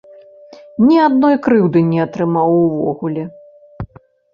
[0.85, 3.23] Ні адной крыўды не атрымаў увогуле!